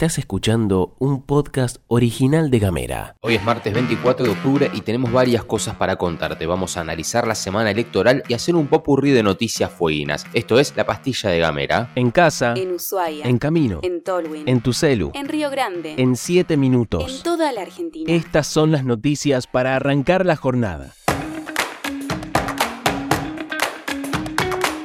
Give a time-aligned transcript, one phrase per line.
[0.00, 3.16] Estás escuchando un podcast original de Gamera.
[3.20, 6.46] Hoy es martes 24 de octubre y tenemos varias cosas para contarte.
[6.46, 10.24] Vamos a analizar la semana electoral y hacer un popurrí de noticias fueguinas.
[10.32, 11.92] Esto es La Pastilla de Gamera.
[11.96, 13.26] En casa, En Ushuaia.
[13.26, 14.48] en camino, En Tolwyn.
[14.48, 15.96] en tu celu, En Río Grande.
[15.98, 17.22] en 7 En minutos.
[17.22, 18.10] toda la Argentina.
[18.10, 20.94] Estas son las noticias para arrancar la jornada.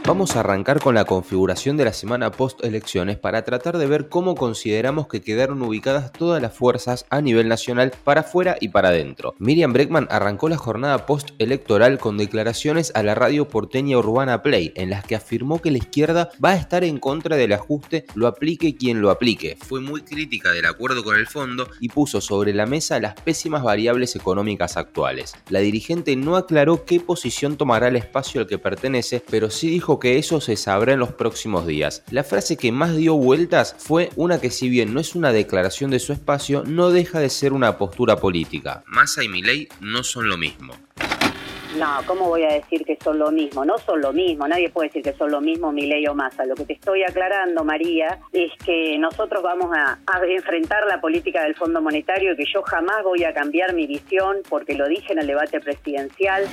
[0.07, 4.07] Vamos a arrancar con la configuración de la semana post elecciones para tratar de ver
[4.07, 8.89] cómo consideramos que quedaron ubicadas todas las fuerzas a nivel nacional para afuera y para
[8.89, 9.33] adentro.
[9.39, 14.73] Miriam Breckman arrancó la jornada post electoral con declaraciones a la radio porteña Urbana Play
[14.75, 18.27] en las que afirmó que la izquierda va a estar en contra del ajuste, lo
[18.27, 19.57] aplique quien lo aplique.
[19.59, 23.63] Fue muy crítica del acuerdo con el fondo y puso sobre la mesa las pésimas
[23.63, 25.33] variables económicas actuales.
[25.49, 29.94] La dirigente no aclaró qué posición tomará el espacio al que pertenece, pero sí dijo
[29.99, 32.03] que eso se sabrá en los próximos días.
[32.11, 35.91] La frase que más dio vueltas fue una que si bien no es una declaración
[35.91, 38.83] de su espacio, no deja de ser una postura política.
[38.87, 40.73] Massa y Milei no son lo mismo.
[41.77, 43.65] No, ¿cómo voy a decir que son lo mismo?
[43.65, 46.45] No son lo mismo, nadie puede decir que son lo mismo Milei o Massa.
[46.45, 51.43] Lo que te estoy aclarando, María, es que nosotros vamos a, a enfrentar la política
[51.43, 55.11] del Fondo Monetario y que yo jamás voy a cambiar mi visión porque lo dije
[55.11, 56.43] en el debate presidencial.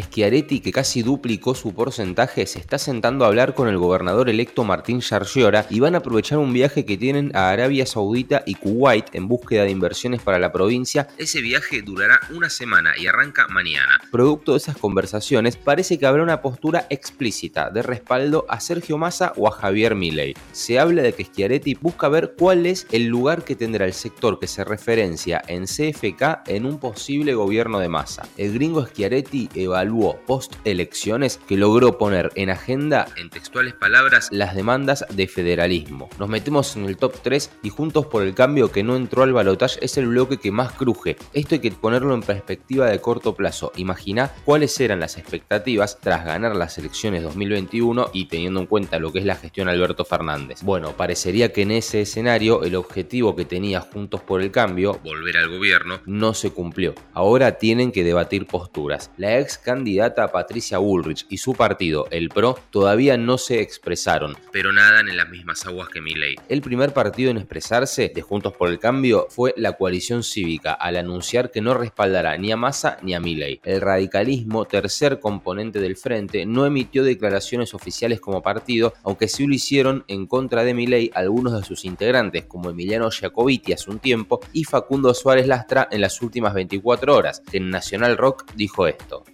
[0.00, 4.64] Schiaretti, que casi duplicó su porcentaje, se está sentando a hablar con el gobernador electo
[4.64, 9.14] Martín Yarlora y van a aprovechar un viaje que tienen a Arabia Saudita y Kuwait
[9.14, 11.08] en búsqueda de inversiones para la provincia.
[11.18, 14.00] Ese viaje durará una semana y arranca mañana.
[14.10, 19.34] Producto de esas conversaciones, parece que habrá una postura explícita de respaldo a Sergio Massa
[19.36, 20.34] o a Javier Milei.
[20.52, 24.38] Se habla de que Schiaretti busca ver cuál es el lugar que tendrá el sector
[24.38, 28.26] que se referencia en CFK en un posible gobierno de Massa.
[28.38, 29.50] El gringo Schiaretti
[29.82, 36.08] evaluó post elecciones que logró poner en agenda, en textuales palabras, las demandas de federalismo.
[36.20, 39.32] Nos metemos en el top 3 y Juntos por el Cambio que no entró al
[39.32, 41.16] balotaje es el bloque que más cruje.
[41.32, 43.72] Esto hay que ponerlo en perspectiva de corto plazo.
[43.76, 49.12] Imagina cuáles eran las expectativas tras ganar las elecciones 2021 y teniendo en cuenta lo
[49.12, 50.62] que es la gestión Alberto Fernández.
[50.62, 55.38] Bueno, parecería que en ese escenario el objetivo que tenía Juntos por el Cambio, volver
[55.38, 56.94] al gobierno, no se cumplió.
[57.14, 59.10] Ahora tienen que debatir posturas.
[59.16, 64.70] La ex candidata Patricia Bullrich y su partido, el PRO, todavía no se expresaron, pero
[64.70, 66.36] nadan en las mismas aguas que Milei.
[66.50, 70.98] El primer partido en expresarse de Juntos por el Cambio fue la coalición cívica, al
[70.98, 73.60] anunciar que no respaldará ni a Massa ni a Milei.
[73.64, 79.54] El radicalismo, tercer componente del frente, no emitió declaraciones oficiales como partido, aunque sí lo
[79.54, 84.40] hicieron en contra de Milei algunos de sus integrantes, como Emiliano Giacobiti hace un tiempo
[84.52, 89.24] y Facundo Suárez Lastra en las últimas 24 horas, que en Nacional Rock dijo esto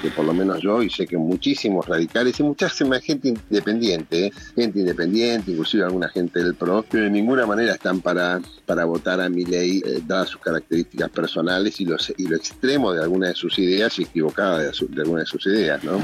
[0.00, 4.32] que por lo menos yo, y sé que muchísimos radicales y muchísima gente independiente, ¿eh?
[4.54, 9.20] gente independiente, inclusive alguna gente del PRO, pero de ninguna manera están para, para votar
[9.20, 13.28] a mi ley, eh, dadas sus características personales y, los, y lo extremo de alguna
[13.28, 16.00] de sus ideas y equivocada de, su, alguna de sus ideas, ¿no?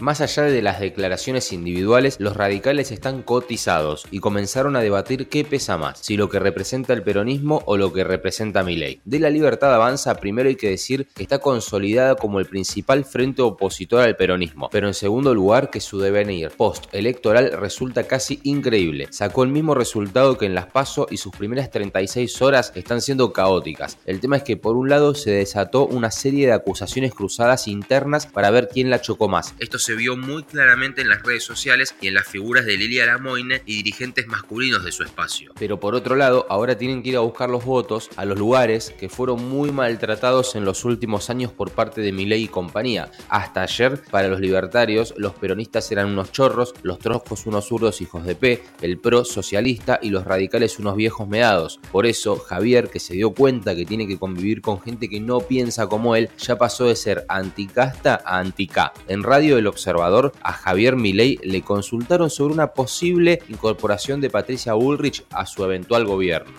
[0.00, 5.44] Más allá de las declaraciones individuales, los radicales están cotizados y comenzaron a debatir qué
[5.44, 9.02] pesa más, si lo que representa el peronismo o lo que representa Milei.
[9.04, 13.42] De la libertad avanza, primero hay que decir que está consolidada como el principal frente
[13.42, 19.08] opositor al peronismo, pero en segundo lugar que su devenir post-electoral resulta casi increíble.
[19.10, 23.34] Sacó el mismo resultado que en las PASO y sus primeras 36 horas están siendo
[23.34, 23.98] caóticas.
[24.06, 28.26] El tema es que por un lado se desató una serie de acusaciones cruzadas internas
[28.26, 29.54] para ver quién la chocó más.
[29.58, 33.06] Esto se vio muy claramente en las redes sociales y en las figuras de Lilia
[33.06, 35.52] Lamoine y dirigentes masculinos de su espacio.
[35.58, 38.94] Pero por otro lado, ahora tienen que ir a buscar los votos a los lugares
[38.98, 43.10] que fueron muy maltratados en los últimos años por parte de Milei y compañía.
[43.28, 48.24] Hasta ayer, para los libertarios, los peronistas eran unos chorros, los troscos unos zurdos hijos
[48.24, 51.80] de P, el pro socialista y los radicales unos viejos meados.
[51.90, 55.40] Por eso, Javier, que se dio cuenta que tiene que convivir con gente que no
[55.40, 58.92] piensa como él, ya pasó de ser anticasta a antica.
[59.08, 64.74] En Radio El Observador, a Javier Milei le consultaron sobre una posible incorporación de Patricia
[64.74, 66.52] Bullrich a su eventual gobierno.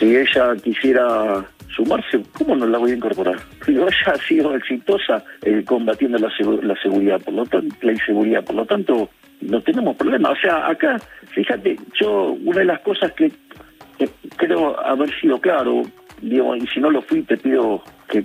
[0.00, 1.46] Si ella quisiera
[1.76, 3.36] sumarse, ¿cómo no la voy a incorporar?
[3.64, 6.28] Digo, ella ha sido exitosa eh, combatiendo la,
[6.62, 9.08] la seguridad, por lo tanto, la inseguridad, por lo tanto,
[9.40, 10.30] no tenemos problema.
[10.30, 10.98] O sea, acá,
[11.30, 13.30] fíjate, yo, una de las cosas que,
[13.96, 15.82] que creo haber sido claro,
[16.20, 18.24] digo, y si no lo fui, te pido que,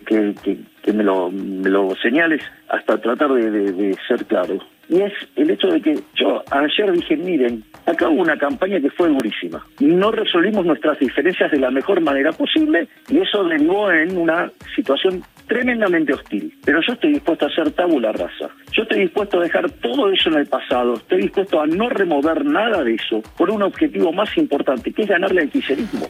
[0.87, 4.57] que me, lo, me lo señales hasta tratar de, ser claro.
[4.87, 8.89] Y es el hecho de que yo ayer dije, miren, acá hubo una campaña que
[8.91, 9.61] fue durísima.
[9.81, 15.21] No resolvimos nuestras diferencias de la mejor manera posible y eso derivó en una situación
[15.45, 16.53] tremendamente hostil.
[16.63, 18.49] Pero yo estoy dispuesto a hacer tabula rasa.
[18.71, 20.93] Yo estoy dispuesto a dejar todo eso en el pasado.
[20.93, 25.09] Estoy dispuesto a no remover nada de eso por un objetivo más importante, que es
[25.09, 26.07] ganarle al kirchnerismo.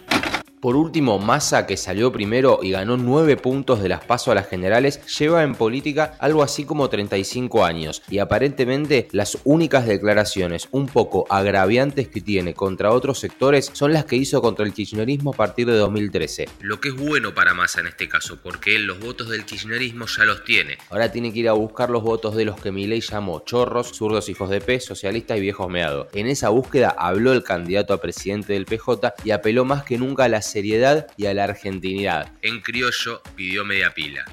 [0.60, 4.48] Por último, Massa, que salió primero y ganó 9 puntos de las pasos a las
[4.48, 10.88] generales, lleva en política algo así como 35 años y aparentemente las únicas declaraciones un
[10.88, 15.38] poco agraviantes que tiene contra otros sectores son las que hizo contra el kirchnerismo a
[15.38, 16.50] partir de 2013.
[16.62, 20.08] Lo que es bueno para Massa en este caso, porque él los votos del kirchnerismo
[20.08, 20.80] ya los tiene.
[20.90, 24.28] Ahora tiene que ir a buscar los votos de los que Milei llamó chorros, zurdos
[24.28, 26.08] hijos de P, socialistas y viejos meados.
[26.14, 30.24] En esa búsqueda habló el candidato a presidente del PJ y apeló más que nunca
[30.24, 32.32] a las seriedad y a la argentinidad.
[32.42, 34.26] En criollo pidió media pila.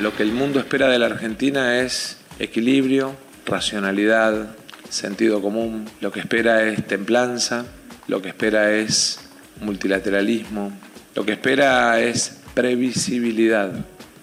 [0.00, 3.16] Lo que el mundo espera de la Argentina es equilibrio,
[3.46, 4.56] racionalidad,
[4.90, 5.88] sentido común.
[6.00, 7.66] Lo que espera es templanza,
[8.08, 9.20] lo que espera es
[9.60, 10.72] multilateralismo,
[11.14, 13.72] lo que espera es previsibilidad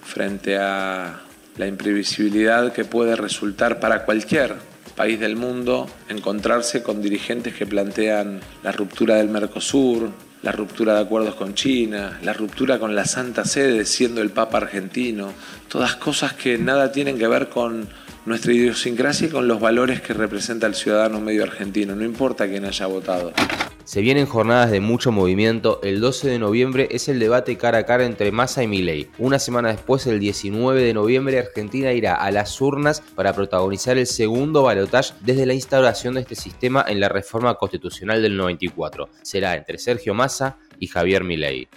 [0.04, 1.22] frente a
[1.58, 4.56] la imprevisibilidad que puede resultar para cualquier
[4.96, 10.12] país del mundo encontrarse con dirigentes que plantean la ruptura del Mercosur,
[10.44, 14.58] la ruptura de acuerdos con China, la ruptura con la Santa Sede siendo el Papa
[14.58, 15.34] argentino,
[15.70, 17.88] todas cosas que nada tienen que ver con
[18.26, 22.66] nuestra idiosincrasia y con los valores que representa el ciudadano medio argentino, no importa quién
[22.66, 23.34] haya votado.
[23.86, 25.82] Se vienen jornadas de mucho movimiento.
[25.84, 29.10] El 12 de noviembre es el debate cara a cara entre Massa y Milei.
[29.18, 34.08] Una semana después, el 19 de noviembre, Argentina irá a las urnas para protagonizar el
[34.08, 39.10] segundo balotaje desde la instauración de este sistema en la reforma constitucional del 94.
[39.22, 41.68] Será entre Sergio Massa y Javier Milei.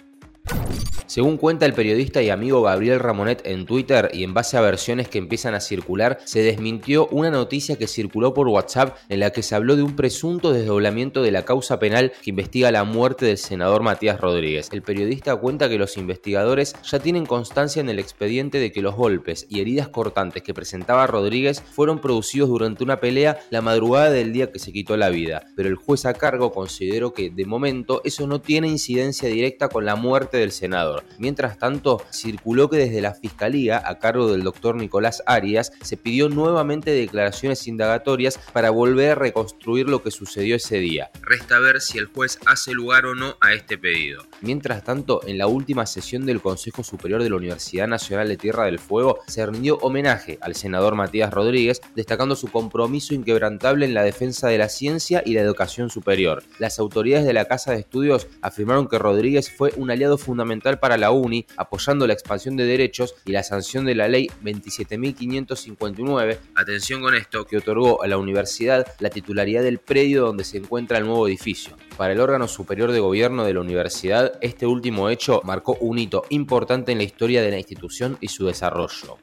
[1.07, 5.07] Según cuenta el periodista y amigo Gabriel Ramonet en Twitter y en base a versiones
[5.07, 9.41] que empiezan a circular, se desmintió una noticia que circuló por WhatsApp en la que
[9.41, 13.37] se habló de un presunto desdoblamiento de la causa penal que investiga la muerte del
[13.37, 14.67] senador Matías Rodríguez.
[14.73, 18.95] El periodista cuenta que los investigadores ya tienen constancia en el expediente de que los
[18.95, 24.33] golpes y heridas cortantes que presentaba Rodríguez fueron producidos durante una pelea la madrugada del
[24.33, 28.01] día que se quitó la vida, pero el juez a cargo consideró que de momento
[28.03, 30.96] eso no tiene incidencia directa con la muerte del senador.
[31.17, 36.29] Mientras tanto, circuló que desde la Fiscalía, a cargo del doctor Nicolás Arias, se pidió
[36.29, 41.09] nuevamente declaraciones indagatorias para volver a reconstruir lo que sucedió ese día.
[41.21, 44.23] Resta ver si el juez hace lugar o no a este pedido.
[44.41, 48.65] Mientras tanto, en la última sesión del Consejo Superior de la Universidad Nacional de Tierra
[48.65, 54.03] del Fuego, se rindió homenaje al senador Matías Rodríguez, destacando su compromiso inquebrantable en la
[54.03, 56.43] defensa de la ciencia y la educación superior.
[56.59, 60.86] Las autoridades de la Casa de Estudios afirmaron que Rodríguez fue un aliado fundamental para
[60.87, 66.37] para la UNI, apoyando la expansión de derechos y la sanción de la ley 27.559,
[66.55, 70.97] atención con esto, que otorgó a la universidad la titularidad del predio donde se encuentra
[70.97, 71.75] el nuevo edificio.
[71.97, 76.23] Para el órgano superior de gobierno de la universidad, este último hecho marcó un hito
[76.29, 79.17] importante en la historia de la institución y su desarrollo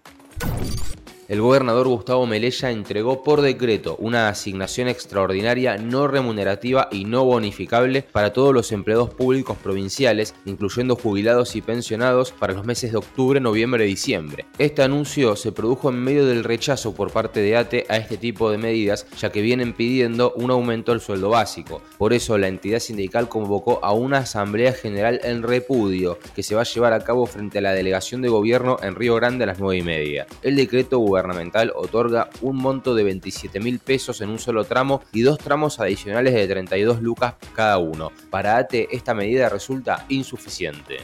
[1.29, 8.03] el gobernador Gustavo Melella entregó por decreto una asignación extraordinaria no remunerativa y no bonificable
[8.03, 13.41] para todos los empleados públicos provinciales, incluyendo jubilados y pensionados, para los meses de octubre,
[13.41, 14.47] noviembre y diciembre.
[14.59, 18.51] Este anuncio se produjo en medio del rechazo por parte de ATE a este tipo
[18.51, 21.83] de medidas, ya que vienen pidiendo un aumento del sueldo básico.
[21.99, 26.63] Por eso la entidad sindical convocó a una asamblea general en repudio que se va
[26.63, 29.59] a llevar a cabo frente a la delegación de gobierno en Río Grande a las
[29.59, 30.27] 9 y media.
[30.43, 35.23] El decreto gubernamental otorga un monto de 27 mil pesos en un solo tramo y
[35.23, 38.11] dos tramos adicionales de 32 lucas cada uno.
[38.31, 40.99] Para ATE esta medida resulta insuficiente.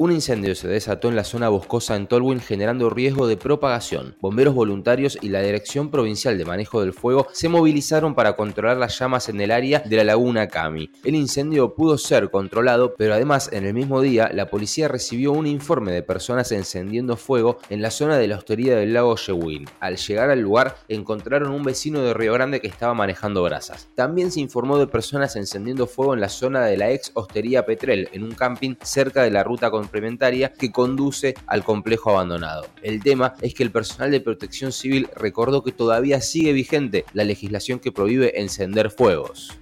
[0.00, 4.14] Un incendio se desató en la zona boscosa en Tolwyn generando riesgo de propagación.
[4.20, 8.96] Bomberos voluntarios y la Dirección Provincial de Manejo del Fuego se movilizaron para controlar las
[8.96, 10.88] llamas en el área de la laguna Cami.
[11.02, 15.48] El incendio pudo ser controlado, pero además en el mismo día la policía recibió un
[15.48, 19.64] informe de personas encendiendo fuego en la zona de la hostería del lago Yewin.
[19.80, 23.88] Al llegar al lugar encontraron un vecino de Río Grande que estaba manejando brasas.
[23.96, 28.08] También se informó de personas encendiendo fuego en la zona de la ex hostería Petrel,
[28.12, 32.66] en un camping cerca de la ruta con complementaria que conduce al complejo abandonado.
[32.82, 37.24] El tema es que el personal de protección civil recordó que todavía sigue vigente la
[37.24, 39.56] legislación que prohíbe encender fuegos.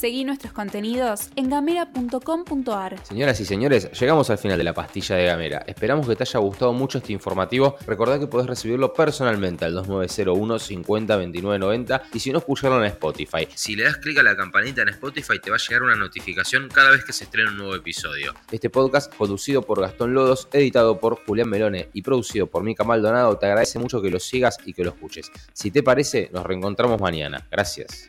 [0.00, 3.04] Seguí nuestros contenidos en gamera.com.ar.
[3.04, 5.62] Señoras y señores, llegamos al final de la pastilla de Gamera.
[5.66, 7.76] Esperamos que te haya gustado mucho este informativo.
[7.86, 12.86] Recordá que podés recibirlo personalmente al 2901 50 29 90 y si no, escucharlo en
[12.86, 13.46] Spotify.
[13.54, 16.70] Si le das clic a la campanita en Spotify, te va a llegar una notificación
[16.72, 18.32] cada vez que se estrene un nuevo episodio.
[18.50, 23.36] Este podcast, producido por Gastón Lodos, editado por Julián Melone y producido por Mica Maldonado,
[23.36, 25.30] te agradece mucho que lo sigas y que lo escuches.
[25.52, 27.46] Si te parece, nos reencontramos mañana.
[27.50, 28.08] Gracias.